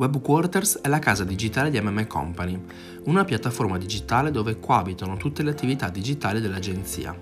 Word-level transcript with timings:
WebQuarters 0.00 0.78
è 0.80 0.88
la 0.88 0.98
casa 0.98 1.24
digitale 1.24 1.68
di 1.68 1.78
MM 1.78 2.06
Company, 2.06 2.58
una 3.04 3.22
piattaforma 3.24 3.76
digitale 3.76 4.30
dove 4.30 4.58
coabitano 4.58 5.18
tutte 5.18 5.42
le 5.42 5.50
attività 5.50 5.90
digitali 5.90 6.40
dell'agenzia. 6.40 7.14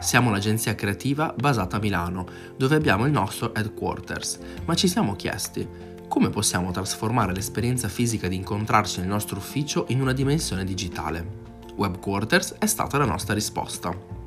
Siamo 0.00 0.30
un'agenzia 0.30 0.74
creativa 0.74 1.34
basata 1.36 1.76
a 1.76 1.78
Milano, 1.80 2.26
dove 2.56 2.74
abbiamo 2.74 3.04
il 3.04 3.12
nostro 3.12 3.54
headquarters, 3.54 4.38
ma 4.64 4.74
ci 4.74 4.88
siamo 4.88 5.14
chiesti 5.14 5.68
come 6.08 6.30
possiamo 6.30 6.70
trasformare 6.70 7.34
l'esperienza 7.34 7.88
fisica 7.88 8.28
di 8.28 8.36
incontrarci 8.36 9.00
nel 9.00 9.08
nostro 9.08 9.36
ufficio 9.36 9.84
in 9.88 10.00
una 10.00 10.14
dimensione 10.14 10.64
digitale. 10.64 11.48
WebQuarters 11.76 12.54
è 12.58 12.66
stata 12.66 12.96
la 12.96 13.04
nostra 13.04 13.34
risposta. 13.34 14.19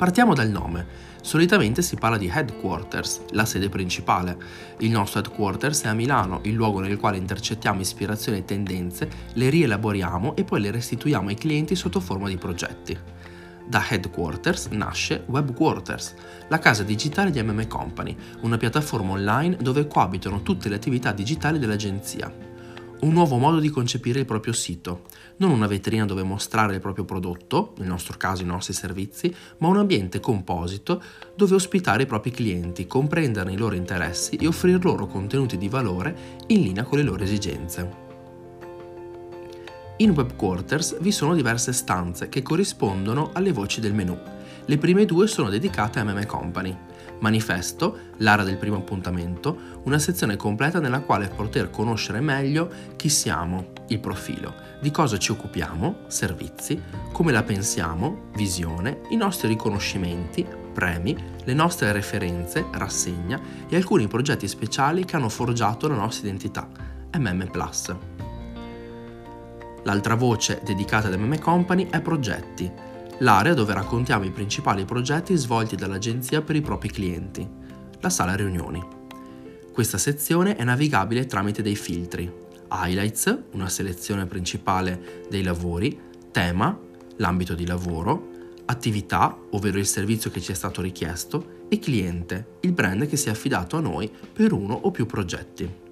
Partiamo 0.00 0.32
dal 0.32 0.48
nome. 0.48 0.86
Solitamente 1.20 1.82
si 1.82 1.96
parla 1.96 2.16
di 2.16 2.32
headquarters, 2.34 3.20
la 3.32 3.44
sede 3.44 3.68
principale. 3.68 4.34
Il 4.78 4.90
nostro 4.90 5.20
headquarters 5.20 5.82
è 5.82 5.88
a 5.88 5.92
Milano, 5.92 6.40
il 6.44 6.54
luogo 6.54 6.80
nel 6.80 6.96
quale 6.96 7.18
intercettiamo 7.18 7.82
ispirazioni 7.82 8.38
e 8.38 8.46
tendenze, 8.46 9.10
le 9.34 9.50
rielaboriamo 9.50 10.36
e 10.36 10.44
poi 10.44 10.62
le 10.62 10.70
restituiamo 10.70 11.28
ai 11.28 11.34
clienti 11.34 11.76
sotto 11.76 12.00
forma 12.00 12.28
di 12.28 12.38
progetti. 12.38 12.98
Da 13.66 13.84
Headquarters 13.86 14.68
nasce 14.68 15.24
WebQuarters, 15.26 16.14
la 16.48 16.58
casa 16.58 16.82
digitale 16.82 17.30
di 17.30 17.42
MM 17.42 17.66
Company, 17.66 18.16
una 18.40 18.56
piattaforma 18.56 19.12
online 19.12 19.58
dove 19.60 19.86
coabitano 19.86 20.40
tutte 20.40 20.70
le 20.70 20.76
attività 20.76 21.12
digitali 21.12 21.58
dell'agenzia 21.58 22.48
un 23.00 23.12
nuovo 23.12 23.38
modo 23.38 23.60
di 23.60 23.70
concepire 23.70 24.20
il 24.20 24.26
proprio 24.26 24.52
sito, 24.52 25.02
non 25.36 25.50
una 25.50 25.66
vetrina 25.66 26.04
dove 26.04 26.22
mostrare 26.22 26.74
il 26.74 26.80
proprio 26.80 27.04
prodotto, 27.04 27.72
nel 27.78 27.88
nostro 27.88 28.16
caso 28.18 28.42
i 28.42 28.46
nostri 28.46 28.74
servizi, 28.74 29.34
ma 29.58 29.68
un 29.68 29.78
ambiente 29.78 30.20
composito 30.20 31.02
dove 31.34 31.54
ospitare 31.54 32.02
i 32.02 32.06
propri 32.06 32.30
clienti, 32.30 32.86
comprenderne 32.86 33.52
i 33.52 33.56
loro 33.56 33.74
interessi 33.74 34.36
e 34.36 34.46
offrire 34.46 34.78
loro 34.82 35.06
contenuti 35.06 35.56
di 35.56 35.68
valore 35.68 36.14
in 36.48 36.62
linea 36.62 36.84
con 36.84 36.98
le 36.98 37.04
loro 37.04 37.22
esigenze. 37.22 38.08
In 39.96 40.10
WebQuarters 40.10 41.00
vi 41.00 41.12
sono 41.12 41.34
diverse 41.34 41.72
stanze 41.72 42.28
che 42.28 42.42
corrispondono 42.42 43.30
alle 43.32 43.52
voci 43.52 43.80
del 43.80 43.92
menu. 43.92 44.18
Le 44.64 44.78
prime 44.78 45.04
due 45.04 45.26
sono 45.26 45.50
dedicate 45.50 45.98
a 45.98 46.04
MM 46.04 46.24
Company, 46.26 46.74
Manifesto, 47.20 47.98
l'area 48.18 48.44
del 48.44 48.56
primo 48.56 48.76
appuntamento, 48.76 49.80
una 49.84 49.98
sezione 49.98 50.36
completa 50.36 50.80
nella 50.80 51.00
quale 51.00 51.28
poter 51.28 51.70
conoscere 51.70 52.20
meglio 52.20 52.70
chi 52.96 53.08
siamo, 53.08 53.72
il 53.88 54.00
profilo, 54.00 54.54
di 54.80 54.90
cosa 54.90 55.18
ci 55.18 55.32
occupiamo, 55.32 56.04
servizi, 56.06 56.80
come 57.12 57.32
la 57.32 57.42
pensiamo, 57.42 58.30
visione, 58.34 59.02
i 59.10 59.16
nostri 59.16 59.48
riconoscimenti, 59.48 60.46
premi, 60.72 61.16
le 61.44 61.52
nostre 61.54 61.92
referenze, 61.92 62.66
rassegna 62.72 63.40
e 63.68 63.76
alcuni 63.76 64.08
progetti 64.08 64.48
speciali 64.48 65.04
che 65.04 65.16
hanno 65.16 65.28
forgiato 65.28 65.88
la 65.88 65.96
nostra 65.96 66.26
identità, 66.26 66.68
MM. 67.18 67.50
L'altra 69.82 70.14
voce 70.14 70.60
dedicata 70.64 71.08
ad 71.08 71.14
MM 71.14 71.38
Company 71.38 71.88
è 71.90 72.00
progetti, 72.00 72.70
l'area 73.20 73.54
dove 73.54 73.74
raccontiamo 73.74 74.24
i 74.24 74.30
principali 74.30 74.84
progetti 74.84 75.36
svolti 75.36 75.76
dall'agenzia 75.76 76.42
per 76.42 76.56
i 76.56 76.60
propri 76.60 76.90
clienti, 76.90 77.46
la 78.00 78.10
sala 78.10 78.34
riunioni. 78.34 78.82
Questa 79.72 79.98
sezione 79.98 80.56
è 80.56 80.64
navigabile 80.64 81.26
tramite 81.26 81.62
dei 81.62 81.76
filtri, 81.76 82.30
highlights, 82.70 83.36
una 83.52 83.68
selezione 83.68 84.26
principale 84.26 85.24
dei 85.28 85.42
lavori, 85.42 85.98
tema, 86.30 86.78
l'ambito 87.16 87.54
di 87.54 87.66
lavoro, 87.66 88.28
attività, 88.66 89.36
ovvero 89.50 89.78
il 89.78 89.86
servizio 89.86 90.30
che 90.30 90.40
ci 90.40 90.52
è 90.52 90.54
stato 90.54 90.80
richiesto, 90.80 91.58
e 91.68 91.78
cliente, 91.78 92.56
il 92.60 92.72
brand 92.72 93.06
che 93.06 93.16
si 93.16 93.28
è 93.28 93.30
affidato 93.30 93.76
a 93.76 93.80
noi 93.80 94.10
per 94.32 94.52
uno 94.52 94.74
o 94.74 94.90
più 94.90 95.06
progetti. 95.06 95.88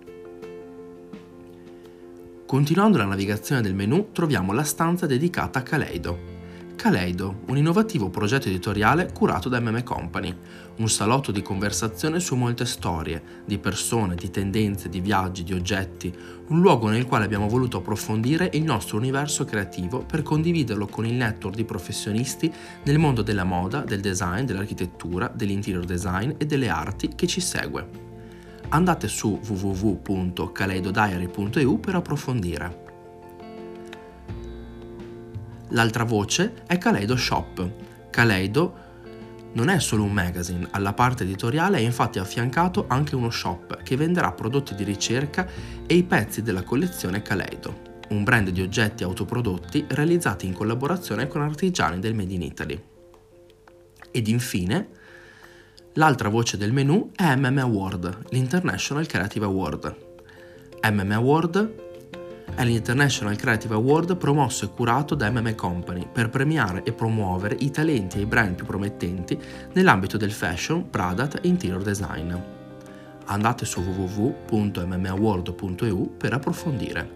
Continuando 2.46 2.96
la 2.96 3.04
navigazione 3.04 3.60
del 3.60 3.74
menu 3.74 4.12
troviamo 4.12 4.52
la 4.52 4.64
stanza 4.64 5.06
dedicata 5.06 5.58
a 5.58 5.62
Kaleido, 5.62 6.36
Kaleido, 6.78 7.40
un 7.48 7.56
innovativo 7.56 8.08
progetto 8.08 8.46
editoriale 8.46 9.10
curato 9.12 9.48
da 9.48 9.58
MM 9.58 9.82
Company, 9.82 10.32
un 10.76 10.88
salotto 10.88 11.32
di 11.32 11.42
conversazione 11.42 12.20
su 12.20 12.36
molte 12.36 12.66
storie, 12.66 13.20
di 13.44 13.58
persone, 13.58 14.14
di 14.14 14.30
tendenze, 14.30 14.88
di 14.88 15.00
viaggi, 15.00 15.42
di 15.42 15.54
oggetti, 15.54 16.14
un 16.46 16.60
luogo 16.60 16.88
nel 16.88 17.04
quale 17.04 17.24
abbiamo 17.24 17.48
voluto 17.48 17.78
approfondire 17.78 18.50
il 18.52 18.62
nostro 18.62 18.96
universo 18.96 19.44
creativo 19.44 20.04
per 20.04 20.22
condividerlo 20.22 20.86
con 20.86 21.04
il 21.04 21.14
network 21.14 21.56
di 21.56 21.64
professionisti 21.64 22.48
nel 22.84 23.00
mondo 23.00 23.22
della 23.22 23.42
moda, 23.42 23.80
del 23.80 23.98
design, 23.98 24.44
dell'architettura, 24.44 25.28
dell'interior 25.34 25.84
design 25.84 26.34
e 26.38 26.46
delle 26.46 26.68
arti 26.68 27.08
che 27.16 27.26
ci 27.26 27.40
segue. 27.40 28.06
Andate 28.68 29.08
su 29.08 29.36
www.kaleidodiary.eu 29.44 31.80
per 31.80 31.96
approfondire. 31.96 32.87
L'altra 35.70 36.04
voce 36.04 36.62
è 36.66 36.78
Kaleido 36.78 37.16
Shop. 37.16 37.70
Kaleido 38.10 38.86
non 39.52 39.68
è 39.68 39.80
solo 39.80 40.04
un 40.04 40.12
magazine, 40.12 40.66
alla 40.70 40.92
parte 40.92 41.24
editoriale 41.24 41.78
è 41.78 41.80
infatti 41.80 42.18
affiancato 42.18 42.84
anche 42.88 43.14
uno 43.14 43.30
shop 43.30 43.82
che 43.82 43.96
venderà 43.96 44.32
prodotti 44.32 44.74
di 44.74 44.84
ricerca 44.84 45.46
e 45.86 45.94
i 45.94 46.04
pezzi 46.04 46.42
della 46.42 46.62
collezione 46.62 47.22
Kaleido, 47.22 48.00
un 48.10 48.24
brand 48.24 48.50
di 48.50 48.60
oggetti 48.60 49.02
autoprodotti 49.02 49.86
realizzati 49.88 50.46
in 50.46 50.52
collaborazione 50.52 51.28
con 51.28 51.42
artigiani 51.42 51.98
del 51.98 52.14
Made 52.14 52.34
in 52.34 52.42
Italy. 52.42 52.82
Ed 54.10 54.28
infine, 54.28 54.88
l'altra 55.94 56.28
voce 56.28 56.56
del 56.56 56.72
menu 56.72 57.10
è 57.14 57.34
MM 57.34 57.58
Award, 57.58 58.26
l'International 58.30 59.06
Creative 59.06 59.44
Award. 59.44 59.96
MM 60.82 61.10
Award 61.12 61.87
è 62.58 62.64
l'International 62.64 63.36
Creative 63.36 63.74
Award 63.74 64.16
promosso 64.16 64.64
e 64.64 64.70
curato 64.74 65.14
da 65.14 65.30
MM 65.30 65.54
Company 65.54 66.08
per 66.10 66.28
premiare 66.28 66.82
e 66.82 66.92
promuovere 66.92 67.54
i 67.60 67.70
talenti 67.70 68.18
e 68.18 68.22
i 68.22 68.26
brand 68.26 68.56
più 68.56 68.66
promettenti 68.66 69.38
nell'ambito 69.74 70.16
del 70.16 70.32
fashion, 70.32 70.90
product 70.90 71.38
e 71.40 71.46
interior 71.46 71.84
design. 71.84 72.34
Andate 73.26 73.64
su 73.64 73.80
www.mmaward.eu 73.80 76.16
per 76.16 76.32
approfondire. 76.32 77.10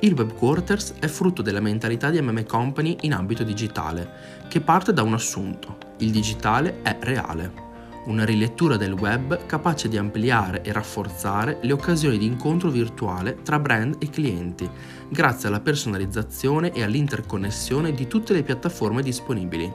Il 0.00 0.12
WebQuarters 0.12 0.96
è 0.98 1.06
frutto 1.06 1.40
della 1.40 1.60
mentalità 1.60 2.10
di 2.10 2.20
MM 2.20 2.44
Company 2.44 2.98
in 3.00 3.14
ambito 3.14 3.42
digitale, 3.42 4.06
che 4.48 4.60
parte 4.60 4.92
da 4.92 5.02
un 5.02 5.14
assunto, 5.14 5.78
il 6.00 6.10
digitale 6.10 6.82
è 6.82 6.98
reale 7.00 7.61
una 8.04 8.24
rilettura 8.24 8.76
del 8.76 8.92
web 8.92 9.46
capace 9.46 9.88
di 9.88 9.96
ampliare 9.96 10.62
e 10.62 10.72
rafforzare 10.72 11.58
le 11.62 11.72
occasioni 11.72 12.18
di 12.18 12.26
incontro 12.26 12.68
virtuale 12.68 13.42
tra 13.42 13.58
brand 13.58 13.96
e 13.98 14.10
clienti, 14.10 14.68
grazie 15.08 15.48
alla 15.48 15.60
personalizzazione 15.60 16.72
e 16.72 16.82
all'interconnessione 16.82 17.92
di 17.92 18.06
tutte 18.08 18.32
le 18.32 18.42
piattaforme 18.42 19.02
disponibili. 19.02 19.72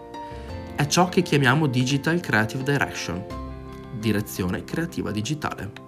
È 0.75 0.85
ciò 0.87 1.09
che 1.09 1.21
chiamiamo 1.21 1.67
Digital 1.67 2.19
Creative 2.19 2.63
Direction, 2.63 3.23
direzione 3.99 4.63
creativa 4.63 5.11
digitale. 5.11 5.86